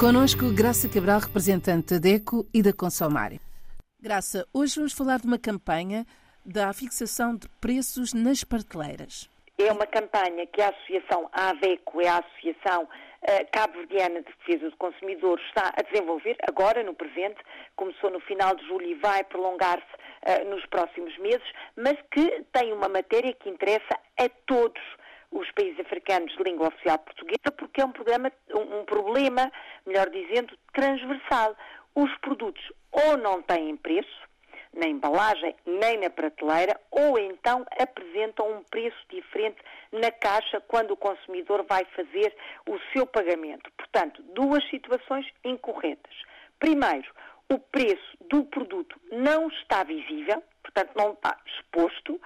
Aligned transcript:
Conosco, 0.00 0.50
Graça 0.56 0.88
Cabral, 0.88 1.20
representante 1.20 1.92
da 1.92 2.00
DECO 2.00 2.46
e 2.54 2.62
da 2.62 2.72
Consomare. 2.72 3.38
Graça, 4.00 4.48
hoje 4.50 4.76
vamos 4.76 4.94
falar 4.94 5.18
de 5.18 5.26
uma 5.26 5.38
campanha 5.38 6.06
da 6.42 6.72
fixação 6.72 7.36
de 7.36 7.46
preços 7.60 8.14
nas 8.14 8.42
prateleiras. 8.42 9.28
É 9.58 9.70
uma 9.70 9.86
campanha 9.86 10.46
que 10.46 10.62
a 10.62 10.70
Associação 10.70 11.28
AVECO, 11.30 12.00
é 12.00 12.08
a 12.08 12.24
Associação 12.24 12.84
uh, 12.84 13.50
Cabo-Verdiana 13.52 14.22
de 14.22 14.32
Defesa 14.38 14.70
do 14.70 14.76
Consumidor, 14.78 15.38
está 15.48 15.70
a 15.76 15.82
desenvolver 15.82 16.34
agora, 16.48 16.82
no 16.82 16.94
presente, 16.94 17.36
começou 17.76 18.08
no 18.08 18.20
final 18.20 18.56
de 18.56 18.66
julho 18.68 18.86
e 18.86 18.94
vai 18.94 19.22
prolongar-se 19.24 19.84
uh, 19.84 20.48
nos 20.48 20.64
próximos 20.64 21.14
meses, 21.18 21.44
mas 21.76 21.98
que 22.10 22.42
tem 22.54 22.72
uma 22.72 22.88
matéria 22.88 23.34
que 23.34 23.50
interessa 23.50 24.00
a 24.18 24.30
todos 24.46 24.80
os 25.30 25.50
países 25.52 25.80
africanos 25.80 26.32
de 26.36 26.42
língua 26.42 26.68
oficial 26.68 26.98
portuguesa, 26.98 27.50
porque 27.56 27.80
é 27.80 27.84
um, 27.84 28.80
um 28.80 28.84
problema, 28.84 29.50
melhor 29.86 30.08
dizendo, 30.10 30.56
transversal. 30.72 31.56
Os 31.94 32.14
produtos 32.18 32.62
ou 32.92 33.16
não 33.16 33.42
têm 33.42 33.76
preço, 33.76 34.30
na 34.72 34.86
embalagem 34.86 35.54
nem 35.66 35.98
na 35.98 36.10
prateleira, 36.10 36.80
ou 36.90 37.18
então 37.18 37.66
apresentam 37.78 38.50
um 38.50 38.62
preço 38.64 38.98
diferente 39.08 39.58
na 39.92 40.10
caixa 40.10 40.60
quando 40.60 40.92
o 40.92 40.96
consumidor 40.96 41.64
vai 41.68 41.84
fazer 41.96 42.34
o 42.68 42.78
seu 42.92 43.06
pagamento. 43.06 43.70
Portanto, 43.76 44.22
duas 44.34 44.68
situações 44.70 45.26
incorretas. 45.44 46.14
Primeiro, 46.58 47.12
o 47.50 47.58
preço 47.58 48.16
do 48.30 48.44
produto 48.44 49.00
não 49.10 49.48
está 49.48 49.82
visível, 49.82 50.42
portanto, 50.62 50.92
não 50.94 51.12
está 51.12 51.36
exposto, 51.46 52.20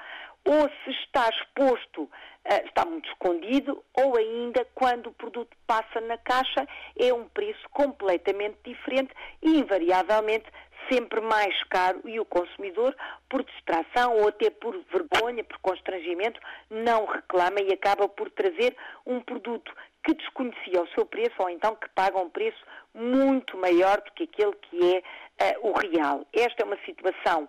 ou 0.44 0.68
se 0.84 0.90
está 1.02 1.28
exposto, 1.28 2.10
eh, 2.44 2.64
está 2.66 2.84
muito 2.84 3.08
escondido, 3.08 3.82
ou 3.94 4.16
ainda 4.16 4.66
quando 4.74 5.08
o 5.08 5.12
produto 5.12 5.56
passa 5.66 6.00
na 6.02 6.18
caixa 6.18 6.66
é 6.98 7.12
um 7.12 7.26
preço 7.28 7.66
completamente 7.70 8.58
diferente 8.64 9.12
e 9.42 9.58
invariavelmente 9.58 10.46
sempre 10.90 11.20
mais 11.20 11.54
caro 11.64 12.00
e 12.04 12.20
o 12.20 12.24
consumidor, 12.24 12.94
por 13.28 13.42
distração 13.42 14.16
ou 14.18 14.28
até 14.28 14.50
por 14.50 14.78
vergonha, 14.92 15.42
por 15.42 15.58
constrangimento, 15.60 16.40
não 16.70 17.06
reclama 17.06 17.60
e 17.60 17.72
acaba 17.72 18.08
por 18.08 18.30
trazer 18.30 18.76
um 19.06 19.20
produto 19.20 19.72
que 20.04 20.14
desconhecia 20.14 20.82
o 20.82 20.88
seu 20.88 21.06
preço 21.06 21.34
ou 21.38 21.48
então 21.48 21.74
que 21.76 21.88
paga 21.94 22.18
um 22.18 22.28
preço 22.28 22.62
muito 22.94 23.56
maior 23.56 24.00
do 24.02 24.12
que 24.12 24.24
aquele 24.24 24.52
que 24.52 25.02
é 25.38 25.56
uh, 25.56 25.68
o 25.68 25.72
real. 25.72 26.26
Esta 26.32 26.62
é 26.62 26.66
uma 26.66 26.78
situação 26.84 27.48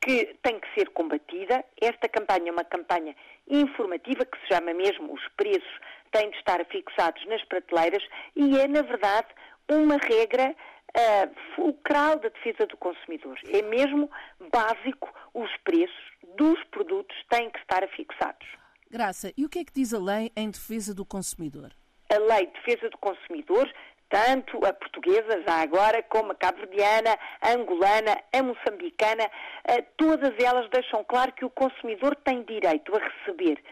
que 0.00 0.36
tem 0.42 0.60
que 0.60 0.74
ser 0.74 0.90
combatida. 0.90 1.64
Esta 1.80 2.08
campanha 2.08 2.48
é 2.48 2.52
uma 2.52 2.64
campanha 2.64 3.14
informativa 3.48 4.24
que 4.24 4.38
se 4.40 4.54
chama 4.54 4.72
mesmo 4.74 5.12
Os 5.12 5.28
Preços 5.36 5.80
têm 6.12 6.30
de 6.30 6.36
estar 6.36 6.64
fixados 6.66 7.24
nas 7.26 7.42
prateleiras 7.44 8.02
e 8.34 8.58
é, 8.58 8.68
na 8.68 8.82
verdade, 8.82 9.28
uma 9.68 9.96
regra 9.96 10.54
uh, 10.96 11.54
fulcral 11.54 12.18
da 12.18 12.28
defesa 12.28 12.66
do 12.66 12.76
consumidor. 12.76 13.38
É 13.52 13.62
mesmo 13.62 14.10
básico 14.52 15.12
os 15.34 15.50
preços 15.64 16.16
dos 16.36 16.62
produtos 16.64 17.16
têm 17.28 17.50
que 17.50 17.58
estar 17.58 17.86
fixados. 17.88 18.46
Graça, 18.90 19.32
e 19.36 19.44
o 19.44 19.48
que 19.48 19.58
é 19.58 19.64
que 19.64 19.72
diz 19.72 19.92
a 19.92 19.98
lei 19.98 20.30
em 20.36 20.50
defesa 20.50 20.94
do 20.94 21.04
consumidor? 21.04 21.72
A 22.08 22.18
lei 22.18 22.46
de 22.46 22.52
defesa 22.52 22.88
do 22.88 22.98
consumidor 22.98 23.70
tanto 24.08 24.64
a 24.64 24.72
portuguesa, 24.72 25.42
já 25.46 25.62
agora, 25.62 26.02
como 26.04 26.32
a 26.32 26.34
cabo-verdiana, 26.34 27.18
a 27.40 27.50
angolana, 27.52 28.20
a 28.32 28.42
moçambicana, 28.42 29.30
eh, 29.64 29.82
todas 29.96 30.32
elas 30.38 30.68
deixam 30.70 31.04
claro 31.04 31.32
que 31.32 31.44
o 31.44 31.50
consumidor 31.50 32.14
tem 32.16 32.42
direito 32.44 32.94
a 32.96 33.00
receber 33.00 33.62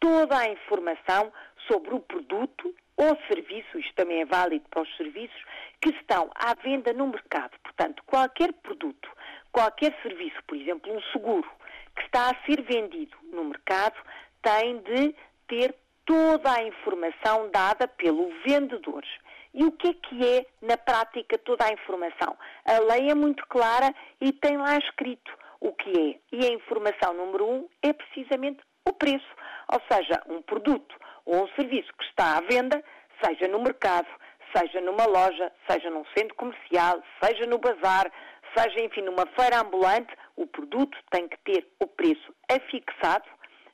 toda 0.00 0.36
a 0.36 0.50
informação 0.50 1.32
sobre 1.68 1.94
o 1.94 2.00
produto 2.00 2.74
ou 2.96 3.16
serviço, 3.28 3.78
isto 3.78 3.94
também 3.94 4.20
é 4.20 4.24
válido 4.24 4.64
para 4.68 4.82
os 4.82 4.96
serviços, 4.96 5.42
que 5.80 5.90
estão 5.90 6.30
à 6.34 6.54
venda 6.54 6.92
no 6.92 7.08
mercado. 7.08 7.52
Portanto, 7.62 8.02
qualquer 8.06 8.52
produto, 8.52 9.08
qualquer 9.50 9.96
serviço, 10.02 10.36
por 10.46 10.56
exemplo, 10.56 10.94
um 10.94 11.02
seguro, 11.12 11.50
que 11.96 12.02
está 12.02 12.30
a 12.30 12.46
ser 12.46 12.62
vendido 12.62 13.16
no 13.32 13.44
mercado, 13.44 13.96
tem 14.42 14.78
de 14.78 15.14
ter 15.48 15.74
toda 16.04 16.52
a 16.52 16.62
informação 16.62 17.50
dada 17.50 17.88
pelo 17.88 18.30
vendedor. 18.46 19.04
E 19.54 19.64
o 19.64 19.70
que 19.72 19.88
é 19.88 19.94
que 19.94 20.28
é, 20.28 20.46
na 20.60 20.76
prática, 20.76 21.38
toda 21.38 21.64
a 21.64 21.72
informação? 21.72 22.36
A 22.64 22.80
lei 22.92 23.10
é 23.10 23.14
muito 23.14 23.46
clara 23.46 23.94
e 24.20 24.32
tem 24.32 24.56
lá 24.56 24.76
escrito 24.76 25.30
o 25.60 25.72
que 25.72 25.90
é. 25.90 26.36
E 26.36 26.44
a 26.44 26.52
informação 26.52 27.14
número 27.14 27.48
um 27.48 27.68
é 27.80 27.92
precisamente 27.92 28.60
o 28.84 28.92
preço. 28.92 29.30
Ou 29.72 29.80
seja, 29.90 30.20
um 30.26 30.42
produto 30.42 30.94
ou 31.24 31.44
um 31.44 31.48
serviço 31.54 31.92
que 31.96 32.04
está 32.04 32.36
à 32.36 32.40
venda, 32.40 32.82
seja 33.24 33.48
no 33.48 33.62
mercado, 33.62 34.08
seja 34.54 34.80
numa 34.80 35.06
loja, 35.06 35.50
seja 35.68 35.88
num 35.88 36.04
centro 36.16 36.34
comercial, 36.34 37.00
seja 37.22 37.46
no 37.46 37.58
bazar, 37.58 38.10
seja, 38.56 38.80
enfim, 38.80 39.02
numa 39.02 39.26
feira 39.38 39.60
ambulante, 39.60 40.14
o 40.36 40.46
produto 40.46 40.98
tem 41.10 41.28
que 41.28 41.38
ter 41.44 41.66
o 41.80 41.86
preço 41.86 42.34
afixado 42.50 43.24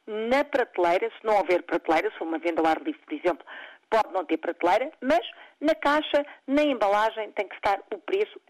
na 0.06 0.44
prateleira, 0.44 1.10
se 1.10 1.26
não 1.26 1.36
houver 1.36 1.62
prateleira, 1.62 2.10
se 2.16 2.22
uma 2.22 2.38
venda 2.38 2.60
ao 2.60 2.66
ar 2.66 2.82
livre, 2.82 3.00
por 3.00 3.14
exemplo, 3.14 3.46
pode 3.90 4.12
não 4.12 4.24
ter 4.24 4.38
prateleira, 4.38 4.90
mas 5.00 5.20
na 5.60 5.74
caixa, 5.74 6.24
na 6.46 6.62
embalagem, 6.62 7.32
tem 7.32 7.48
que 7.48 7.54
estar 7.56 7.80
o 7.92 7.98
preço 7.98 8.40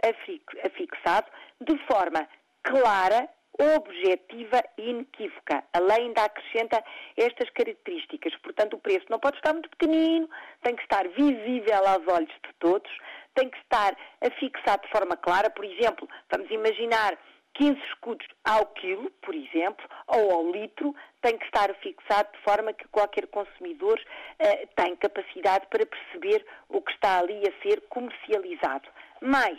afixado 0.64 1.26
de 1.60 1.76
forma 1.86 2.28
clara, 2.62 3.28
objetiva 3.76 4.62
e 4.78 4.90
inequívoca. 4.90 5.64
A 5.72 5.80
lei 5.80 6.06
ainda 6.06 6.24
acrescenta 6.24 6.82
estas 7.16 7.50
características. 7.50 8.34
Portanto, 8.36 8.74
o 8.74 8.78
preço 8.78 9.06
não 9.10 9.18
pode 9.18 9.36
estar 9.36 9.52
muito 9.52 9.68
pequenino, 9.70 10.28
tem 10.62 10.76
que 10.76 10.82
estar 10.82 11.06
visível 11.08 11.86
aos 11.86 12.06
olhos 12.08 12.30
de 12.30 12.52
todos, 12.58 12.90
tem 13.34 13.50
que 13.50 13.58
estar 13.58 13.96
afixado 14.20 14.82
de 14.82 14.90
forma 14.90 15.16
clara. 15.16 15.50
Por 15.50 15.64
exemplo, 15.64 16.08
vamos 16.30 16.50
imaginar 16.50 17.18
15 17.54 17.78
escudos 17.88 18.26
ao 18.44 18.66
quilo, 18.66 19.10
por 19.22 19.34
exemplo, 19.34 19.86
ou 20.06 20.30
ao 20.32 20.50
litro, 20.50 20.94
tem 21.20 21.36
que 21.36 21.44
estar 21.44 21.74
fixado 21.76 22.30
de 22.32 22.42
forma 22.42 22.72
que 22.72 22.88
qualquer 22.88 23.26
consumidor 23.28 23.98
uh, 24.00 24.68
tem 24.76 24.96
capacidade 24.96 25.66
para 25.68 25.86
perceber 25.86 26.44
o 26.68 26.80
que 26.80 26.92
está 26.92 27.18
ali 27.18 27.42
a 27.46 27.62
ser 27.62 27.80
comercializado. 27.88 28.88
Mas 29.20 29.58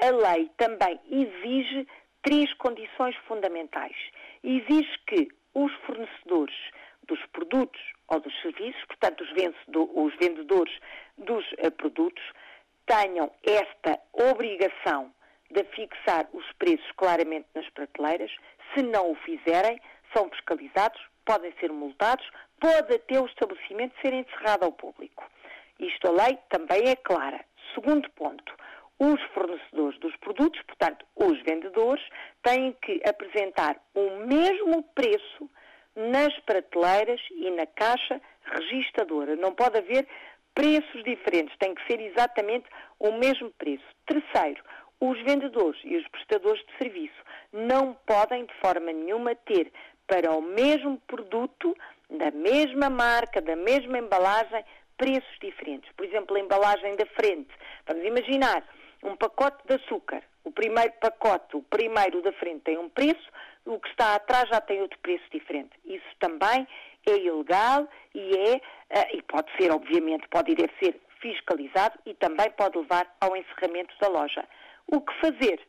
a 0.00 0.10
lei 0.10 0.50
também 0.56 1.00
exige 1.10 1.86
três 2.22 2.52
condições 2.54 3.16
fundamentais. 3.26 3.96
Exige 4.42 4.98
que 5.06 5.28
os 5.54 5.72
fornecedores 5.86 6.56
dos 7.04 7.24
produtos 7.32 7.80
ou 8.08 8.20
dos 8.20 8.42
serviços, 8.42 8.84
portanto, 8.86 9.22
os, 9.22 10.14
vendedores 10.16 10.74
dos 11.16 11.44
uh, 11.52 11.70
produtos, 11.76 12.22
tenham 12.86 13.30
esta 13.42 13.98
obrigação 14.12 15.12
de 15.50 15.64
fixar 15.64 16.28
os 16.32 16.44
preços 16.58 16.90
claramente 16.96 17.46
nas 17.54 17.68
prateleiras. 17.70 18.30
Se 18.74 18.82
não 18.82 19.12
o 19.12 19.16
fizerem, 19.16 19.80
são 20.14 20.28
fiscalizados, 20.30 21.00
podem 21.24 21.52
ser 21.60 21.70
multados, 21.72 22.28
pode 22.60 22.94
até 22.94 23.20
o 23.20 23.26
estabelecimento 23.26 23.94
ser 24.00 24.12
encerrado 24.12 24.64
ao 24.64 24.72
público. 24.72 25.24
Isto 25.78 26.08
a 26.08 26.24
lei 26.24 26.38
também 26.48 26.88
é 26.88 26.96
clara. 26.96 27.44
Segundo 27.74 28.10
ponto, 28.10 28.54
os 28.98 29.22
fornecedores 29.32 29.98
dos 30.00 30.16
produtos, 30.16 30.60
portanto, 30.62 31.06
os 31.14 31.40
vendedores, 31.42 32.04
têm 32.42 32.76
que 32.82 33.00
apresentar 33.08 33.76
o 33.94 34.26
mesmo 34.26 34.82
preço 34.94 35.48
nas 35.94 36.36
prateleiras 36.40 37.20
e 37.30 37.50
na 37.50 37.66
caixa 37.66 38.20
registadora. 38.44 39.36
Não 39.36 39.54
pode 39.54 39.78
haver 39.78 40.06
preços 40.54 41.04
diferentes, 41.04 41.56
tem 41.58 41.74
que 41.74 41.86
ser 41.86 42.00
exatamente 42.00 42.66
o 42.98 43.12
mesmo 43.12 43.50
preço. 43.52 43.84
Terceiro, 44.06 44.62
os 45.00 45.22
vendedores 45.22 45.80
e 45.84 45.96
os 45.96 46.06
prestadores 46.08 46.64
de 46.66 46.78
serviço 46.78 47.22
não 47.52 47.94
podem, 48.06 48.44
de 48.44 48.54
forma 48.54 48.92
nenhuma, 48.92 49.34
ter 49.34 49.72
para 50.06 50.32
o 50.32 50.42
mesmo 50.42 50.98
produto, 51.06 51.76
da 52.10 52.30
mesma 52.30 52.88
marca, 52.88 53.40
da 53.40 53.54
mesma 53.54 53.98
embalagem, 53.98 54.64
preços 54.96 55.38
diferentes. 55.40 55.90
Por 55.92 56.04
exemplo, 56.04 56.36
a 56.36 56.40
embalagem 56.40 56.96
da 56.96 57.06
frente. 57.06 57.50
Vamos 57.86 58.04
imaginar 58.04 58.64
um 59.02 59.14
pacote 59.16 59.58
de 59.66 59.74
açúcar. 59.74 60.22
O 60.44 60.50
primeiro 60.50 60.92
pacote, 61.00 61.56
o 61.56 61.62
primeiro 61.62 62.22
da 62.22 62.32
frente 62.32 62.62
tem 62.62 62.78
um 62.78 62.88
preço, 62.88 63.30
o 63.66 63.78
que 63.78 63.88
está 63.90 64.14
atrás 64.14 64.48
já 64.48 64.60
tem 64.60 64.80
outro 64.80 64.98
preço 65.00 65.24
diferente. 65.30 65.70
Isso 65.84 66.06
também 66.18 66.66
é 67.06 67.16
ilegal 67.16 67.86
e 68.14 68.36
é, 68.36 68.60
eh, 68.90 69.16
e 69.16 69.22
pode 69.22 69.50
ser, 69.56 69.70
obviamente, 69.70 70.26
pode 70.28 70.52
e 70.52 70.54
deve 70.54 70.72
ser 70.82 70.98
fiscalizado 71.20 71.98
e 72.06 72.14
também 72.14 72.50
pode 72.52 72.78
levar 72.78 73.06
ao 73.20 73.36
encerramento 73.36 73.94
da 74.00 74.08
loja. 74.08 74.46
O 74.86 75.00
que 75.00 75.12
fazer 75.20 75.60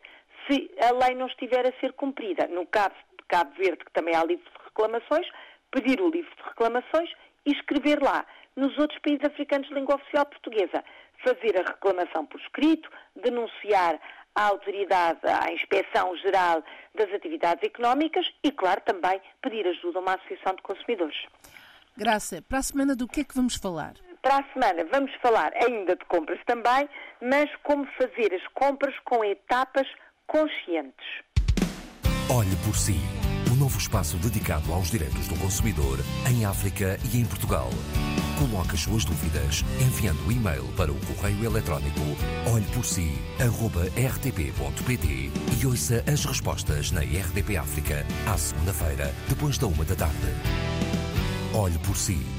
se 0.47 0.71
a 0.81 0.91
lei 1.05 1.15
não 1.15 1.27
estiver 1.27 1.67
a 1.67 1.79
ser 1.79 1.93
cumprida? 1.93 2.47
No 2.47 2.65
caso 2.65 2.95
de 3.17 3.25
Cabo 3.27 3.53
Verde, 3.55 3.83
que 3.83 3.91
também 3.91 4.15
há 4.15 4.23
livro 4.23 4.45
de 4.45 4.63
reclamações, 4.63 5.27
pedir 5.71 6.01
o 6.01 6.09
livro 6.09 6.31
de 6.35 6.43
reclamações 6.43 7.09
e 7.45 7.51
escrever 7.51 8.01
lá. 8.01 8.25
Nos 8.55 8.77
outros 8.77 8.99
países 8.99 9.23
africanos 9.25 9.67
de 9.67 9.73
língua 9.73 9.95
oficial 9.95 10.25
portuguesa, 10.25 10.83
fazer 11.23 11.59
a 11.59 11.69
reclamação 11.69 12.25
por 12.25 12.39
escrito, 12.41 12.89
denunciar 13.15 13.99
à 14.35 14.45
autoridade, 14.45 15.19
à 15.23 15.51
Inspeção 15.51 16.15
Geral 16.17 16.63
das 16.95 17.11
Atividades 17.13 17.63
Económicas 17.63 18.25
e, 18.43 18.51
claro, 18.51 18.81
também 18.81 19.21
pedir 19.41 19.67
ajuda 19.67 19.99
a 19.99 20.01
uma 20.01 20.13
associação 20.15 20.55
de 20.55 20.61
consumidores. 20.61 21.17
Graça, 21.95 22.41
para 22.41 22.59
a 22.59 22.63
semana 22.63 22.95
do 22.95 23.07
que 23.07 23.21
é 23.21 23.23
que 23.23 23.35
vamos 23.35 23.55
falar? 23.55 23.93
Para 24.21 24.39
a 24.39 24.43
semana 24.53 24.85
vamos 24.91 25.13
falar 25.21 25.53
ainda 25.55 25.95
de 25.95 26.03
compras 26.05 26.39
também, 26.45 26.89
mas 27.21 27.49
como 27.63 27.87
fazer 27.97 28.33
as 28.33 28.45
compras 28.53 28.93
com 29.05 29.23
etapas 29.23 29.87
conscientes. 30.27 31.07
Olhe 32.29 32.53
por 32.65 32.75
si. 32.75 32.97
O 33.49 33.53
um 33.53 33.55
novo 33.55 33.79
espaço 33.79 34.17
dedicado 34.17 34.71
aos 34.71 34.91
direitos 34.91 35.27
do 35.27 35.35
consumidor 35.39 35.97
em 36.29 36.45
África 36.45 36.99
e 37.11 37.17
em 37.17 37.25
Portugal. 37.25 37.67
Coloque 38.37 38.75
as 38.75 38.81
suas 38.81 39.03
dúvidas 39.03 39.63
enviando 39.81 40.27
o 40.27 40.31
e-mail 40.31 40.67
para 40.77 40.91
o 40.91 40.99
correio 41.07 41.45
eletrónico 41.45 41.99
olheporsi.rtp.pt 42.53 45.31
e 45.59 45.65
ouça 45.65 46.03
as 46.11 46.23
respostas 46.23 46.91
na 46.91 47.01
RDP 47.01 47.57
África 47.57 48.05
à 48.31 48.37
segunda-feira, 48.37 49.11
depois 49.27 49.57
da 49.57 49.65
uma 49.65 49.83
da 49.83 49.95
tarde. 49.95 50.35
Olhe 51.53 51.77
por 51.79 51.97
si. 51.97 52.38